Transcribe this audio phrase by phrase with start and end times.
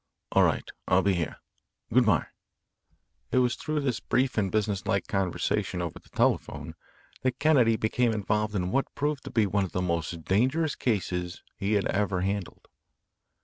[0.31, 1.37] All right, I'll be here.
[1.93, 2.25] Goodbye."
[3.31, 6.73] It was through this brief and businesslike conversation over the telephone
[7.21, 11.43] that Kennedy became involved in what proved to be one of the most dangerous cases
[11.55, 12.67] he had ever handled.